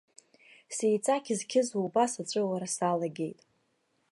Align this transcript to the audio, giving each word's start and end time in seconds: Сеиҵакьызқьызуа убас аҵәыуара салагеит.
Сеиҵакьызқьызуа 0.75 1.79
убас 1.85 2.13
аҵәыуара 2.21 2.67
салагеит. 2.75 3.39